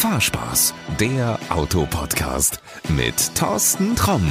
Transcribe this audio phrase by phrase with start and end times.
[0.00, 2.62] Fahrspaß, der Autopodcast
[2.96, 4.26] mit Thorsten Tromm.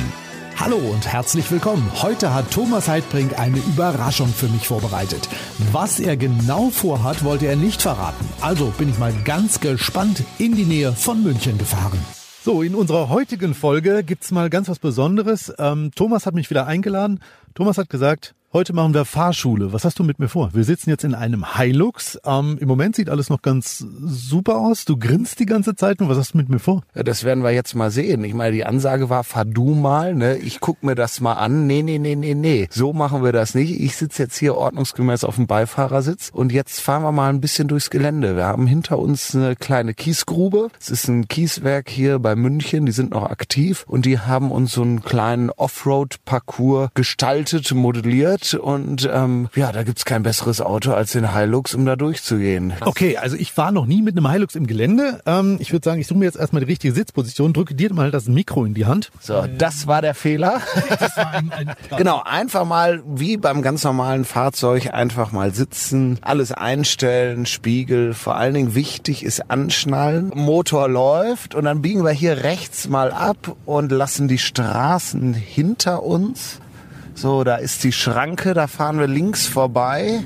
[0.57, 1.87] Hallo und herzlich willkommen.
[2.01, 5.29] Heute hat Thomas Heidbrink eine Überraschung für mich vorbereitet.
[5.71, 8.27] Was er genau vorhat, wollte er nicht verraten.
[8.41, 11.99] Also bin ich mal ganz gespannt in die Nähe von München gefahren.
[12.43, 15.53] So, in unserer heutigen Folge gibt's mal ganz was Besonderes.
[15.59, 17.19] Ähm, Thomas hat mich wieder eingeladen.
[17.53, 19.73] Thomas hat gesagt, Heute machen wir Fahrschule.
[19.73, 20.49] Was hast du mit mir vor?
[20.55, 22.19] Wir sitzen jetzt in einem Hilux.
[22.25, 24.85] Ähm, Im Moment sieht alles noch ganz super aus.
[24.85, 26.01] Du grinst die ganze Zeit.
[26.01, 26.81] Und was hast du mit mir vor?
[26.95, 28.23] Ja, das werden wir jetzt mal sehen.
[28.23, 30.15] Ich meine, die Ansage war, fahr du mal.
[30.15, 30.37] Ne?
[30.37, 31.67] Ich guck mir das mal an.
[31.67, 32.67] Nee, nee, nee, nee, nee.
[32.71, 33.79] So machen wir das nicht.
[33.79, 36.31] Ich sitze jetzt hier ordnungsgemäß auf dem Beifahrersitz.
[36.33, 38.35] Und jetzt fahren wir mal ein bisschen durchs Gelände.
[38.35, 40.69] Wir haben hinter uns eine kleine Kiesgrube.
[40.79, 42.87] Es ist ein Kieswerk hier bei München.
[42.87, 43.85] Die sind noch aktiv.
[43.87, 48.53] Und die haben uns so einen kleinen Offroad-Parcours gestaltet, modelliert wird.
[48.53, 52.73] Und ähm, ja, da gibt's kein besseres Auto als den Hilux, um da durchzugehen.
[52.81, 55.21] Okay, also ich war noch nie mit einem Hilux im Gelände.
[55.25, 58.11] Ähm, ich würde sagen, ich suche mir jetzt erstmal die richtige Sitzposition, drücke dir mal
[58.11, 59.11] das Mikro in die Hand.
[59.19, 60.61] So, das war der Fehler.
[61.15, 66.51] War ein, ein genau, einfach mal wie beim ganz normalen Fahrzeug einfach mal sitzen, alles
[66.51, 68.13] einstellen, Spiegel.
[68.13, 70.31] Vor allen Dingen wichtig ist anschnallen.
[70.35, 76.03] Motor läuft und dann biegen wir hier rechts mal ab und lassen die Straßen hinter
[76.03, 76.59] uns.
[77.21, 80.23] So, da ist die Schranke, da fahren wir links vorbei.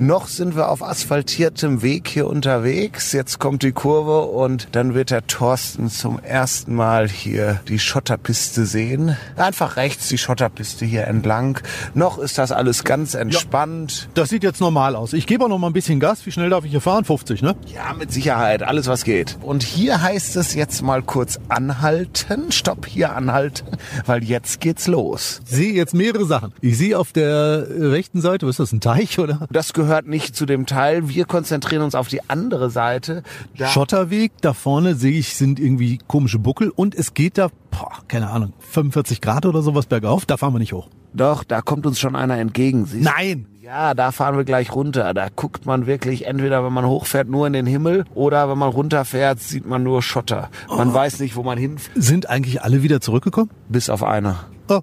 [0.00, 3.12] Noch sind wir auf asphaltiertem Weg hier unterwegs.
[3.12, 8.64] Jetzt kommt die Kurve und dann wird der Thorsten zum ersten Mal hier die Schotterpiste
[8.64, 9.16] sehen.
[9.34, 11.58] Einfach rechts die Schotterpiste hier entlang.
[11.94, 14.02] Noch ist das alles ganz entspannt.
[14.02, 15.14] Ja, das sieht jetzt normal aus.
[15.14, 16.24] Ich gebe auch noch mal ein bisschen Gas.
[16.26, 17.04] Wie schnell darf ich hier fahren?
[17.04, 17.56] 50, ne?
[17.66, 18.62] Ja, mit Sicherheit.
[18.62, 19.36] Alles, was geht.
[19.42, 22.52] Und hier heißt es jetzt mal kurz anhalten.
[22.52, 23.66] Stopp, hier anhalten,
[24.06, 25.40] weil jetzt geht's los.
[25.46, 26.54] Ich sehe jetzt mehrere Sachen.
[26.60, 29.48] Ich sehe auf der rechten Seite, was ist das, ein Teich oder?
[29.50, 31.08] Das gehört nicht zu dem Teil.
[31.08, 33.22] Wir konzentrieren uns auf die andere Seite.
[33.56, 37.98] Da Schotterweg, da vorne sehe ich, sind irgendwie komische Buckel und es geht da, boah,
[38.08, 40.26] keine Ahnung, 45 Grad oder sowas bergauf.
[40.26, 40.88] Da fahren wir nicht hoch.
[41.14, 42.86] Doch, da kommt uns schon einer entgegen.
[42.86, 43.46] Siehst Nein!
[43.62, 45.12] Ja, da fahren wir gleich runter.
[45.12, 48.70] Da guckt man wirklich entweder, wenn man hochfährt, nur in den Himmel oder wenn man
[48.70, 50.48] runterfährt, sieht man nur Schotter.
[50.68, 50.94] Man oh.
[50.94, 52.02] weiß nicht, wo man hinfährt.
[52.02, 53.50] Sind eigentlich alle wieder zurückgekommen?
[53.68, 54.46] Bis auf einer.
[54.70, 54.82] Oh.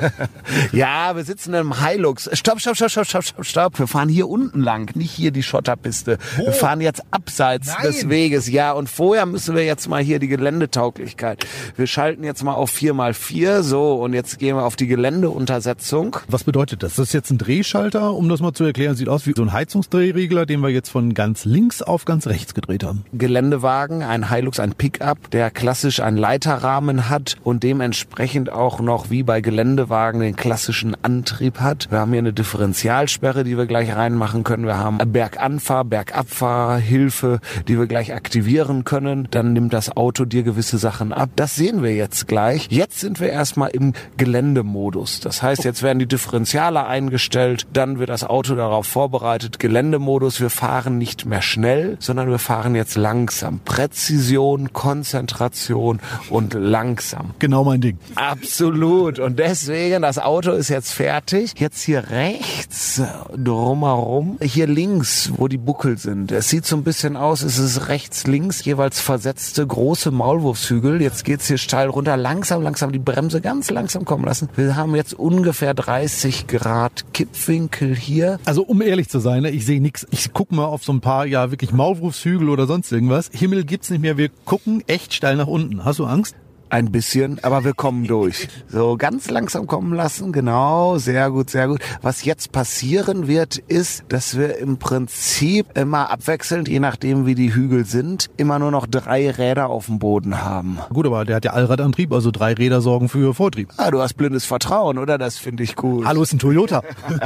[0.72, 2.30] ja, wir sitzen im Hilux.
[2.32, 3.78] Stopp, stopp, stopp, stopp, stopp, stopp, stopp.
[3.78, 6.18] Wir fahren hier unten lang, nicht hier die Schotterpiste.
[6.36, 6.46] Wo?
[6.46, 7.82] Wir fahren jetzt abseits Nein.
[7.82, 8.48] des Weges.
[8.48, 11.46] Ja, und vorher müssen wir jetzt mal hier die Geländetauglichkeit.
[11.76, 13.62] Wir schalten jetzt mal auf 4x4.
[13.62, 16.16] So, und jetzt gehen wir auf die Geländeuntersetzung.
[16.28, 16.94] Was bedeutet das?
[16.94, 18.96] Das ist jetzt ein Drehschalter, um das mal zu erklären.
[18.96, 22.54] Sieht aus wie so ein Heizungsdrehregler, den wir jetzt von ganz links auf ganz rechts
[22.54, 23.04] gedreht haben.
[23.12, 29.10] Geländewagen, ein Hilux, ein Pickup, der klassisch einen Leiterrahmen hat und dementsprechend auch noch auch
[29.10, 31.90] wie bei Geländewagen den klassischen Antrieb hat.
[31.90, 34.64] Wir haben hier eine Differentialsperre, die wir gleich reinmachen können.
[34.64, 39.26] Wir haben Berganfahr, Bergabfahrhilfe, die wir gleich aktivieren können.
[39.30, 41.30] Dann nimmt das Auto dir gewisse Sachen ab.
[41.34, 42.68] Das sehen wir jetzt gleich.
[42.70, 45.18] Jetzt sind wir erstmal im Geländemodus.
[45.18, 47.66] Das heißt, jetzt werden die Differentiale eingestellt.
[47.72, 49.58] Dann wird das Auto darauf vorbereitet.
[49.58, 50.40] Geländemodus.
[50.40, 53.58] Wir fahren nicht mehr schnell, sondern wir fahren jetzt langsam.
[53.64, 55.98] Präzision, Konzentration
[56.30, 57.34] und langsam.
[57.40, 57.98] Genau mein Ding.
[58.14, 59.18] Absolut gut.
[59.18, 61.54] Und deswegen, das Auto ist jetzt fertig.
[61.58, 63.00] Jetzt hier rechts
[63.34, 64.38] drumherum.
[64.42, 66.30] Hier links, wo die Buckel sind.
[66.30, 71.00] Es sieht so ein bisschen aus, es ist rechts, links jeweils versetzte große Maulwurfshügel.
[71.00, 72.16] Jetzt geht's hier steil runter.
[72.18, 74.50] Langsam, langsam die Bremse ganz langsam kommen lassen.
[74.56, 78.38] Wir haben jetzt ungefähr 30 Grad Kippwinkel hier.
[78.44, 80.06] Also um ehrlich zu sein, ne, ich sehe nichts.
[80.10, 83.30] Ich gucke mal auf so ein paar, ja wirklich Maulwurfshügel oder sonst irgendwas.
[83.32, 84.18] Himmel gibt's nicht mehr.
[84.18, 85.84] Wir gucken echt steil nach unten.
[85.84, 86.36] Hast du Angst?
[86.72, 88.48] Ein bisschen, aber wir kommen durch.
[88.66, 91.80] So ganz langsam kommen lassen, genau, sehr gut, sehr gut.
[92.00, 97.52] Was jetzt passieren wird, ist, dass wir im Prinzip immer abwechselnd, je nachdem wie die
[97.52, 100.78] Hügel sind, immer nur noch drei Räder auf dem Boden haben.
[100.88, 103.68] Gut, aber der hat ja Allradantrieb, also drei Räder sorgen für Vortrieb.
[103.76, 105.18] Ah, du hast blindes Vertrauen, oder?
[105.18, 106.06] Das finde ich gut.
[106.06, 106.82] Hallo, ist ein Toyota.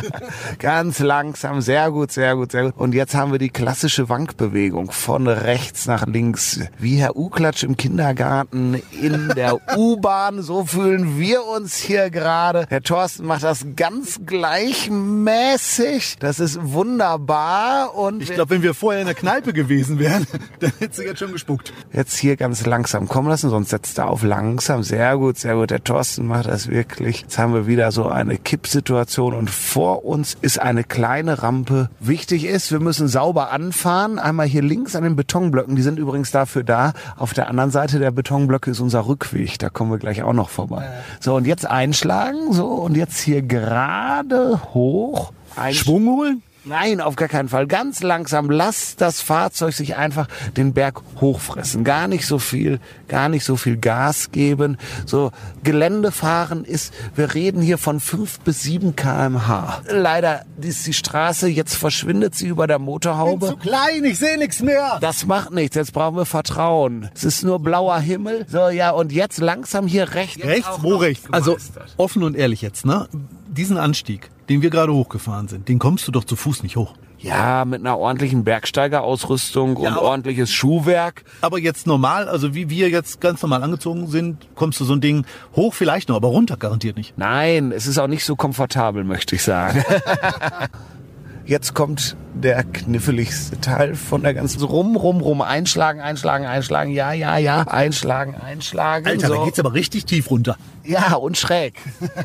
[0.58, 2.74] ganz langsam, sehr gut, sehr gut, sehr gut.
[2.76, 7.76] Und jetzt haben wir die klassische Wankbewegung von rechts nach links, wie Herr Uklatsch im
[7.76, 10.42] Kindergarten in der U-Bahn.
[10.42, 12.66] So fühlen wir uns hier gerade.
[12.68, 16.16] Herr Thorsten macht das ganz gleichmäßig.
[16.18, 17.94] Das ist wunderbar.
[17.94, 20.26] Und ich glaube, wenn wir vorher in der Kneipe gewesen wären,
[20.60, 21.72] dann hätte sie jetzt schon gespuckt.
[21.92, 24.82] Jetzt hier ganz langsam kommen lassen, sonst setzt er auf langsam.
[24.82, 25.70] Sehr gut, sehr gut.
[25.70, 27.22] Der Thorsten macht das wirklich.
[27.22, 31.90] Jetzt haben wir wieder so eine Kippsituation und vor uns ist eine kleine Rampe.
[32.00, 34.18] Wichtig ist, wir müssen sauber anfahren.
[34.18, 35.76] Einmal hier links an den Betonblöcken.
[35.76, 36.94] Die sind übrigens dafür da.
[37.16, 39.25] Auf der anderen Seite der Betonblöcke ist unser Rückweg.
[39.26, 40.88] Rückweg, da kommen wir gleich auch noch vorbei.
[41.20, 45.32] So, und jetzt einschlagen, so, und jetzt hier gerade hoch.
[45.72, 46.42] Schwung holen?
[46.68, 47.68] Nein, auf gar keinen Fall.
[47.68, 48.50] Ganz langsam.
[48.50, 50.26] Lass das Fahrzeug sich einfach
[50.56, 51.84] den Berg hochfressen.
[51.84, 54.76] Gar nicht so viel, gar nicht so viel Gas geben.
[55.04, 55.30] So
[55.62, 59.82] Geländefahren ist, wir reden hier von fünf bis sieben kmh.
[59.88, 63.46] Leider ist die Straße, jetzt verschwindet sie über der Motorhaube.
[63.46, 64.98] Zu klein, ich sehe nichts mehr.
[65.00, 65.76] Das macht nichts.
[65.76, 67.10] Jetzt brauchen wir Vertrauen.
[67.14, 68.44] Es ist nur blauer Himmel.
[68.48, 70.44] So, ja, und jetzt langsam hier rechts.
[70.44, 70.68] Rechts?
[70.80, 71.28] Wo rechts?
[71.30, 71.56] Also,
[71.96, 73.08] offen und ehrlich jetzt, ne?
[73.56, 76.94] Diesen Anstieg, den wir gerade hochgefahren sind, den kommst du doch zu Fuß nicht hoch.
[77.18, 81.24] Ja, mit einer ordentlichen Bergsteigerausrüstung Ja, und ordentliches Schuhwerk.
[81.40, 85.00] Aber jetzt normal, also wie wir jetzt ganz normal angezogen sind, kommst du so ein
[85.00, 85.24] Ding
[85.54, 87.16] hoch vielleicht noch, aber runter garantiert nicht.
[87.16, 89.82] Nein, es ist auch nicht so komfortabel, möchte ich sagen.
[91.46, 97.12] Jetzt kommt der kniffligste Teil von der ganzen rum, rum, rum, einschlagen, einschlagen, einschlagen, ja,
[97.12, 99.06] ja, ja, einschlagen, einschlagen.
[99.06, 99.44] Alter, da so.
[99.44, 100.56] geht's aber richtig tief runter.
[100.86, 101.74] Ja, und schräg.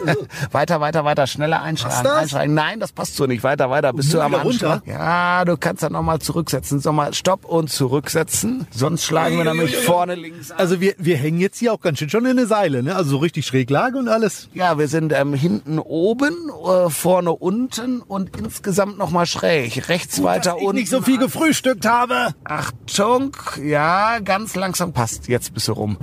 [0.52, 2.54] weiter, weiter, weiter, schneller einschlagen, einschlagen.
[2.54, 3.44] Nein, das passt so nicht.
[3.44, 4.74] Weiter, weiter, bist du am runter?
[4.74, 4.88] Anschlag.
[4.88, 6.80] Ja, du kannst dann nochmal zurücksetzen.
[6.80, 8.68] Sag mal, stopp und zurücksetzen.
[8.72, 10.60] Sonst schlagen wir nämlich vorne links an.
[10.60, 12.96] Also wir, wir hängen jetzt hier auch ganz schön schon in eine Seile, ne?
[12.96, 14.50] Also so richtig Schräglage und alles.
[14.54, 16.34] Ja, wir sind ähm, hinten oben,
[16.66, 19.90] äh, vorne unten und insgesamt nochmal schräg.
[19.90, 20.76] Rechts weiter ich unten.
[20.78, 22.30] nicht so viel gefrühstückt habe.
[22.44, 25.28] Achtung, ja, ganz langsam passt.
[25.28, 25.98] Jetzt bist du rum.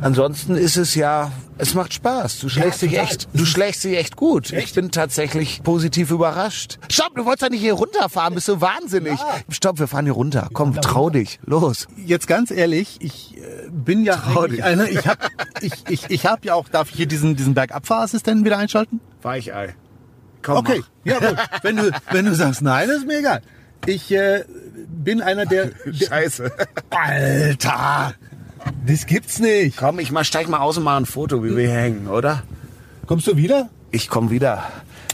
[0.00, 2.38] Ansonsten ist es ja, es macht Spaß.
[2.40, 3.04] Du schlägst dich total.
[3.04, 4.52] echt, du schlägst dich echt gut.
[4.52, 6.78] Ich bin tatsächlich positiv überrascht.
[6.90, 9.18] Stopp, du wolltest doch nicht hier runterfahren, bist du wahnsinnig.
[9.50, 10.48] Stopp, wir fahren hier runter.
[10.52, 11.38] Komm, trau dich.
[11.44, 11.86] Los.
[11.96, 14.64] Jetzt ganz ehrlich, ich äh, bin ja Trau dich.
[14.64, 15.18] einer, ich hab,
[15.60, 19.00] ich, ich, ich hab ja auch, darf ich hier diesen, diesen Bergabfahrassistenten wieder einschalten?
[19.22, 19.74] Weichei.
[20.42, 21.36] Komm, Okay, ja gut.
[21.62, 23.42] Wenn du, wenn du sagst nein, ist mir egal.
[23.86, 24.44] Ich äh,
[24.88, 25.98] bin einer der, mach.
[25.98, 26.52] der Scheiße.
[26.90, 28.14] Alter,
[28.86, 29.76] das gibt's nicht.
[29.76, 32.42] Komm, ich mal, steig mal aus und mach ein Foto, wie wir hier hängen, oder?
[33.06, 33.68] Kommst du wieder?
[33.90, 34.64] Ich komm wieder.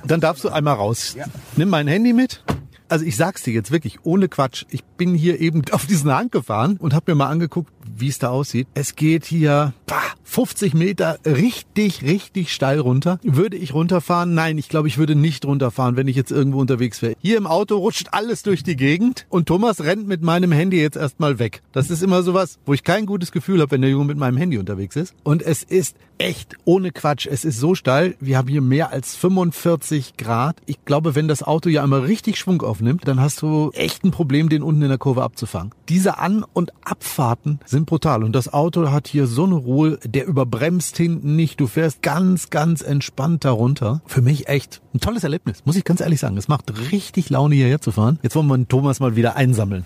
[0.05, 1.17] Dann darfst du einmal raus.
[1.57, 2.43] Nimm mein Handy mit.
[2.89, 4.65] Also ich sag's dir jetzt wirklich, ohne Quatsch.
[4.71, 8.19] Ich bin hier eben auf diesen Hang gefahren und habe mir mal angeguckt, wie es
[8.19, 8.69] da aussieht.
[8.75, 13.19] Es geht hier bah, 50 Meter richtig, richtig steil runter.
[13.23, 14.35] Würde ich runterfahren?
[14.35, 17.15] Nein, ich glaube, ich würde nicht runterfahren, wenn ich jetzt irgendwo unterwegs wäre.
[17.23, 20.97] Hier im Auto rutscht alles durch die Gegend und Thomas rennt mit meinem Handy jetzt
[20.97, 21.63] erstmal weg.
[21.73, 24.37] Das ist immer sowas, wo ich kein gutes Gefühl habe, wenn der Junge mit meinem
[24.37, 25.15] Handy unterwegs ist.
[25.23, 27.27] Und es ist echt ohne Quatsch.
[27.27, 28.17] Es ist so steil.
[28.21, 30.57] Wir haben hier mehr als 45 Grad.
[30.67, 34.11] Ich glaube, wenn das Auto ja einmal richtig Schwung aufnimmt, dann hast du echt ein
[34.11, 35.73] Problem, den unten in der Kurve abzufangen.
[35.89, 38.25] Diese An- und Abfahrten sind brutal.
[38.25, 41.61] Und das Auto hat hier so eine Ruhe, der überbremst hinten nicht.
[41.61, 44.01] Du fährst ganz, ganz entspannt darunter.
[44.07, 46.37] Für mich echt ein tolles Erlebnis, muss ich ganz ehrlich sagen.
[46.37, 48.19] Es macht richtig Laune, hierher zu fahren.
[48.23, 49.85] Jetzt wollen wir Thomas mal wieder einsammeln.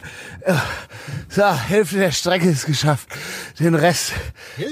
[1.28, 3.08] So, Hälfte der Strecke ist geschafft.
[3.58, 4.12] Den Rest,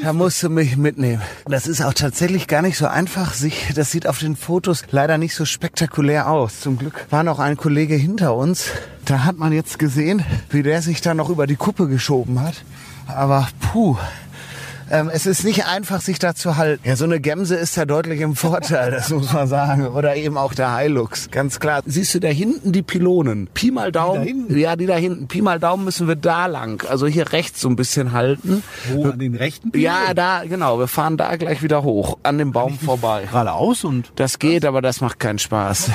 [0.03, 1.23] da musst du mich mitnehmen.
[1.47, 3.35] Das ist auch tatsächlich gar nicht so einfach.
[3.35, 6.61] Sich, das sieht auf den Fotos leider nicht so spektakulär aus.
[6.61, 8.71] Zum Glück war noch ein Kollege hinter uns.
[9.05, 12.63] Da hat man jetzt gesehen, wie der sich da noch über die Kuppe geschoben hat.
[13.09, 13.97] Aber puh.
[14.91, 16.89] Ähm, es ist nicht einfach, sich da zu halten.
[16.89, 19.87] Ja, so eine Gemse ist ja deutlich im Vorteil, das muss man sagen.
[19.89, 21.83] Oder eben auch der Hilux, ganz klar.
[21.85, 23.49] Siehst du da hinten die Pylonen?
[23.53, 24.23] Pi mal Daumen.
[24.23, 24.59] hinten?
[24.59, 25.29] Ja, die da hinten.
[25.29, 26.89] Pi mal Daumen müssen wir da lang.
[26.89, 28.63] Also hier rechts so ein bisschen halten.
[28.91, 30.79] Wo, an den rechten Ja, da, genau.
[30.79, 33.25] Wir fahren da gleich wieder hoch, an dem Baum vorbei.
[33.31, 35.91] Geradeaus und Das geht, aber das macht keinen Spaß.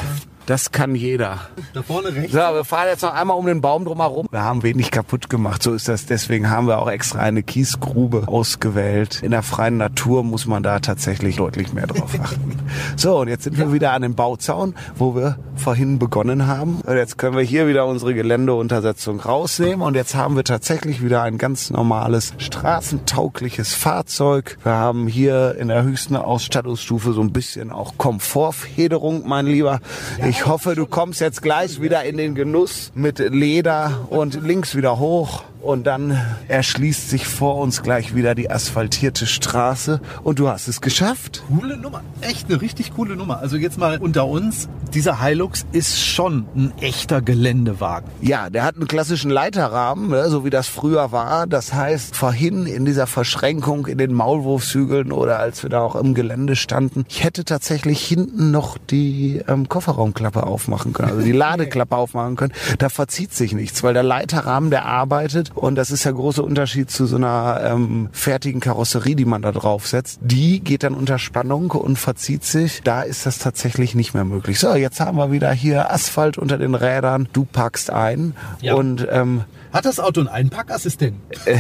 [0.45, 1.40] Das kann jeder.
[1.74, 2.34] da vorne rechts.
[2.34, 4.28] So, wir fahren jetzt noch einmal um den Baum drumherum.
[4.30, 6.06] Wir haben wenig kaputt gemacht, so ist das.
[6.06, 9.21] Deswegen haben wir auch extra eine Kiesgrube ausgewählt.
[9.23, 12.57] In der freien Natur muss man da tatsächlich deutlich mehr drauf achten.
[12.97, 16.81] So, und jetzt sind wir wieder an dem Bauzaun, wo wir vorhin begonnen haben.
[16.85, 19.81] Und jetzt können wir hier wieder unsere Geländeuntersetzung rausnehmen.
[19.81, 24.57] Und jetzt haben wir tatsächlich wieder ein ganz normales, straßentaugliches Fahrzeug.
[24.64, 29.80] Wir haben hier in der höchsten Ausstattungsstufe so ein bisschen auch Komfortfederung, mein Lieber.
[30.28, 34.99] Ich hoffe, du kommst jetzt gleich wieder in den Genuss mit Leder und links wieder
[34.99, 35.44] hoch.
[35.63, 40.01] Und dann erschließt sich vor uns gleich wieder die asphaltierte Straße.
[40.21, 41.41] Und du hast es geschafft.
[41.47, 42.01] Coole Nummer.
[42.19, 43.39] Echt eine richtig coole Nummer.
[43.39, 44.67] Also jetzt mal unter uns.
[44.93, 48.11] Dieser Hilux ist schon ein echter Geländewagen.
[48.21, 51.47] Ja, der hat einen klassischen Leiterrahmen, ne, so wie das früher war.
[51.47, 56.13] Das heißt, vorhin in dieser Verschränkung in den Maulwurfshügeln oder als wir da auch im
[56.13, 61.95] Gelände standen, ich hätte tatsächlich hinten noch die ähm, Kofferraumklappe aufmachen können, also die Ladeklappe
[61.95, 62.53] aufmachen können.
[62.77, 66.90] Da verzieht sich nichts, weil der Leiterrahmen, der arbeitet und das ist der große Unterschied
[66.90, 70.19] zu so einer ähm, fertigen Karosserie, die man da draufsetzt.
[70.22, 72.81] Die geht dann unter Spannung und verzieht sich.
[72.83, 74.60] Da ist das tatsächlich nicht mehr möglich.
[74.60, 77.28] So, jetzt haben wir wieder hier Asphalt unter den Rädern.
[77.33, 78.74] Du packst ein Ja.
[78.76, 81.19] und ähm, Hat das Auto einen Einpackassistenten?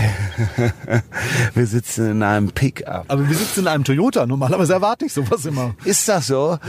[1.55, 3.05] wir sitzen in einem Pickup.
[3.07, 4.27] Aber wir sitzen in einem Toyota.
[4.27, 5.73] Normalerweise erwarte ich sowas immer.
[5.83, 6.59] Ist das so?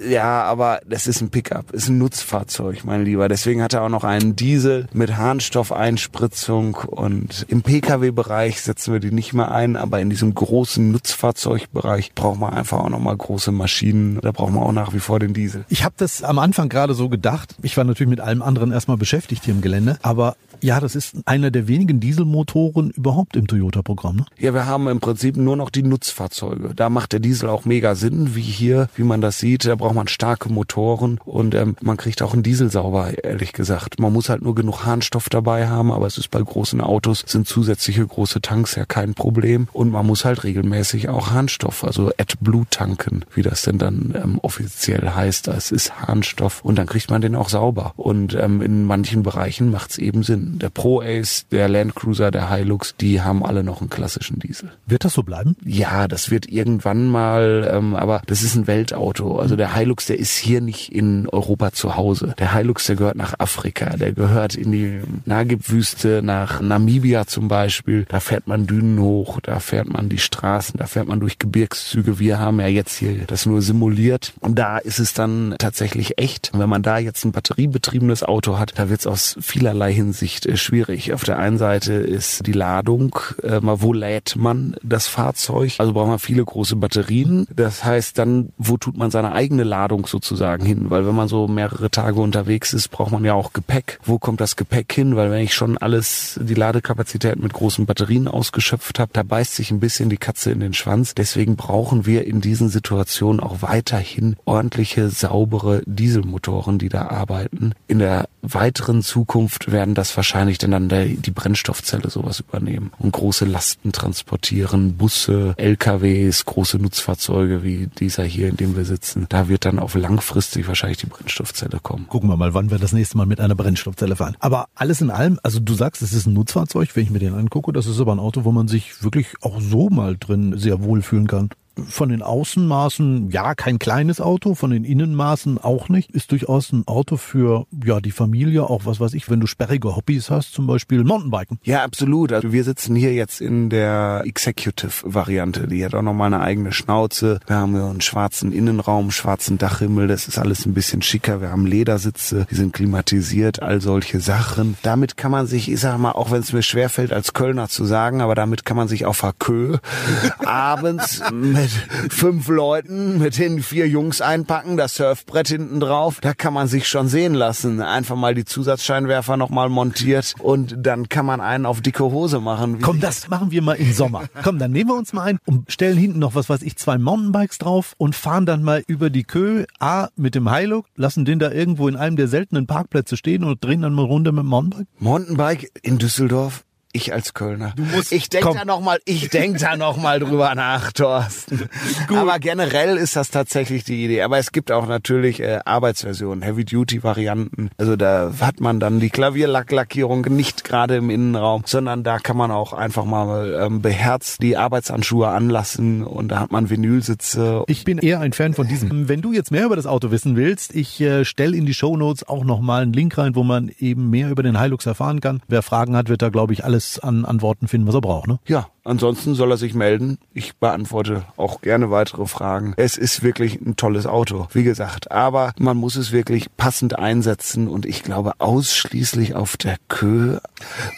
[0.00, 0.08] Ja.
[0.08, 3.28] Ja, aber das ist ein Pickup, ist ein Nutzfahrzeug, mein Lieber.
[3.28, 9.12] Deswegen hat er auch noch einen Diesel mit Harnstoffeinspritzung und im Pkw-Bereich setzen wir die
[9.12, 14.20] nicht mehr ein, aber in diesem großen Nutzfahrzeugbereich braucht man einfach auch nochmal große Maschinen.
[14.22, 15.66] Da braucht man auch nach wie vor den Diesel.
[15.68, 17.54] Ich habe das am Anfang gerade so gedacht.
[17.62, 21.14] Ich war natürlich mit allem anderen erstmal beschäftigt hier im Gelände, aber ja, das ist
[21.26, 24.16] einer der wenigen Dieselmotoren überhaupt im Toyota-Programm.
[24.16, 24.24] Ne?
[24.38, 26.72] Ja, wir haben im Prinzip nur noch die Nutzfahrzeuge.
[26.74, 29.66] Da macht der Diesel auch mega Sinn, wie hier, wie man das sieht.
[29.66, 34.00] Da braucht man starke Motoren und ähm, man kriegt auch einen Diesel sauber, ehrlich gesagt.
[34.00, 37.46] Man muss halt nur genug Harnstoff dabei haben, aber es ist bei großen Autos sind
[37.46, 42.64] zusätzliche große Tanks ja kein Problem und man muss halt regelmäßig auch Harnstoff, also AdBlue
[42.70, 45.48] tanken, wie das denn dann ähm, offiziell heißt.
[45.48, 47.92] Es ist Harnstoff und dann kriegt man den auch sauber.
[47.96, 52.30] Und ähm, in manchen Bereichen macht es eben Sinn der Pro Ace, der Land Cruiser,
[52.30, 54.72] der Hilux, die haben alle noch einen klassischen Diesel.
[54.86, 55.56] Wird das so bleiben?
[55.64, 59.38] Ja, das wird irgendwann mal, ähm, aber das ist ein Weltauto.
[59.38, 62.34] Also der Hilux, der ist hier nicht in Europa zu Hause.
[62.38, 68.06] Der Hilux, der gehört nach Afrika, der gehört in die Nagib-Wüste, nach Namibia zum Beispiel.
[68.08, 72.18] Da fährt man Dünen hoch, da fährt man die Straßen, da fährt man durch Gebirgszüge.
[72.18, 74.32] Wir haben ja jetzt hier das nur simuliert.
[74.40, 76.50] Und da ist es dann tatsächlich echt.
[76.54, 80.58] Wenn man da jetzt ein batteriebetriebenes Auto hat, da wird es aus vielerlei Hinsicht Hinsicht
[80.58, 81.12] schwierig.
[81.12, 85.74] Auf der einen Seite ist die Ladung, äh, wo lädt man das Fahrzeug?
[85.78, 87.46] Also braucht man viele große Batterien.
[87.54, 90.90] Das heißt dann, wo tut man seine eigene Ladung sozusagen hin?
[90.90, 93.98] Weil wenn man so mehrere Tage unterwegs ist, braucht man ja auch Gepäck.
[94.04, 95.16] Wo kommt das Gepäck hin?
[95.16, 99.70] Weil wenn ich schon alles, die Ladekapazität mit großen Batterien ausgeschöpft habe, da beißt sich
[99.70, 101.14] ein bisschen die Katze in den Schwanz.
[101.14, 107.72] Deswegen brauchen wir in diesen Situationen auch weiterhin ordentliche, saubere Dieselmotoren, die da arbeiten.
[107.86, 113.12] In der weiteren Zukunft werden das wahrscheinlich dann, dann der, die Brennstoffzelle sowas übernehmen und
[113.12, 119.26] große Lasten transportieren, Busse, LKWs, große Nutzfahrzeuge wie dieser hier, in dem wir sitzen.
[119.28, 122.06] Da wird dann auf langfristig wahrscheinlich die Brennstoffzelle kommen.
[122.08, 124.36] Gucken wir mal, wann wir das nächste Mal mit einer Brennstoffzelle fahren.
[124.40, 127.34] Aber alles in allem, also du sagst, es ist ein Nutzfahrzeug, wenn ich mir den
[127.34, 130.82] angucke, das ist aber ein Auto, wo man sich wirklich auch so mal drin sehr
[130.82, 131.50] wohl fühlen kann
[131.88, 136.10] von den Außenmaßen, ja, kein kleines Auto, von den Innenmaßen auch nicht.
[136.12, 139.96] Ist durchaus ein Auto für, ja, die Familie, auch was weiß ich, wenn du sperrige
[139.96, 141.58] Hobbys hast, zum Beispiel Mountainbiken.
[141.64, 142.32] Ja, absolut.
[142.32, 145.68] Also wir sitzen hier jetzt in der Executive-Variante.
[145.68, 147.40] Die hat auch nochmal eine eigene Schnauze.
[147.46, 150.08] Wir haben einen schwarzen Innenraum, schwarzen Dachhimmel.
[150.08, 151.40] Das ist alles ein bisschen schicker.
[151.40, 154.76] Wir haben Ledersitze, die sind klimatisiert, all solche Sachen.
[154.82, 157.84] Damit kann man sich, ich sag mal, auch wenn es mir schwerfällt, als Kölner zu
[157.84, 159.78] sagen, aber damit kann man sich auf Hakö
[160.44, 161.22] abends
[161.64, 166.18] mit fünf Leuten, mit den vier Jungs einpacken, das Surfbrett hinten drauf.
[166.20, 167.80] Da kann man sich schon sehen lassen.
[167.80, 172.80] Einfach mal die Zusatzscheinwerfer nochmal montiert und dann kann man einen auf dicke Hose machen.
[172.80, 174.24] Komm, das machen wir mal im Sommer.
[174.42, 176.98] Komm, dann nehmen wir uns mal ein und stellen hinten noch was weiß ich, zwei
[176.98, 181.38] Mountainbikes drauf und fahren dann mal über die Kö A mit dem Hilux, lassen den
[181.38, 184.48] da irgendwo in einem der seltenen Parkplätze stehen und drehen dann mal runter mit dem
[184.48, 184.88] Mountainbike.
[184.98, 186.64] Mountainbike in Düsseldorf?
[186.96, 187.72] Ich als Kölner.
[187.74, 191.68] Du musst, ich denke da noch mal, ich denk da noch mal drüber nach, Thorsten.
[192.06, 192.16] Gut.
[192.16, 194.22] Aber generell ist das tatsächlich die Idee.
[194.22, 197.70] Aber es gibt auch natürlich äh, Arbeitsversionen, Heavy-Duty-Varianten.
[197.78, 202.52] Also da hat man dann die Klavierlacklackierung nicht gerade im Innenraum, sondern da kann man
[202.52, 207.64] auch einfach mal ähm, beherzt die Arbeitsanschuhe anlassen und da hat man Vinylsitze.
[207.66, 209.08] Ich bin eher ein Fan von diesem.
[209.08, 211.96] Wenn du jetzt mehr über das Auto wissen willst, ich äh, stelle in die Show
[211.96, 215.18] Notes auch noch mal einen Link rein, wo man eben mehr über den Hilux erfahren
[215.20, 215.42] kann.
[215.48, 218.28] Wer Fragen hat, wird da glaube ich alles alles an Antworten finden, was er braucht.
[218.28, 218.38] Ne?
[218.46, 220.18] Ja, ansonsten soll er sich melden.
[220.32, 222.74] Ich beantworte auch gerne weitere Fragen.
[222.76, 225.10] Es ist wirklich ein tolles Auto, wie gesagt.
[225.10, 230.38] Aber man muss es wirklich passend einsetzen und ich glaube ausschließlich auf der Kö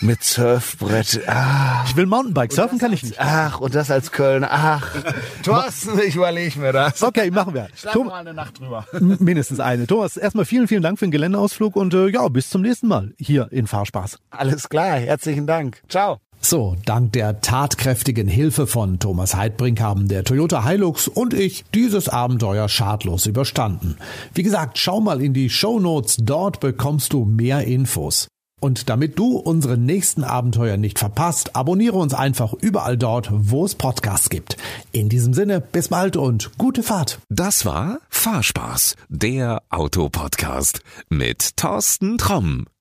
[0.00, 1.22] mit Surfbrett.
[1.28, 1.84] Ah.
[1.86, 3.20] Ich will Mountainbike, surfen kann ich nicht.
[3.20, 4.44] Ach, und das als Köln.
[4.48, 4.94] Ach,
[5.42, 7.02] Thorsten, ich überlege mir das.
[7.02, 7.68] Okay, machen wir.
[7.74, 8.86] Schlafen Tom mal eine Nacht drüber.
[9.00, 9.86] Mindestens eine.
[9.86, 13.14] Thomas, erstmal vielen, vielen Dank für den Geländeausflug und äh, ja, bis zum nächsten Mal
[13.18, 14.18] hier in Fahrspaß.
[14.30, 15.90] Alles klar, herzlichen Dank.
[15.90, 16.18] Ciao.
[16.40, 22.08] So, dank der tatkräftigen Hilfe von Thomas Heidbrink haben der Toyota Hilux und ich dieses
[22.08, 23.96] Abenteuer schadlos überstanden.
[24.32, 28.28] Wie gesagt, schau mal in die Show Notes, dort bekommst du mehr Infos.
[28.60, 33.74] Und damit du unsere nächsten Abenteuer nicht verpasst, abonniere uns einfach überall dort, wo es
[33.74, 34.56] Podcasts gibt.
[34.92, 37.18] In diesem Sinne, bis bald und gute Fahrt.
[37.28, 40.80] Das war Fahrspaß, der Autopodcast
[41.10, 42.66] mit Thorsten Tromm.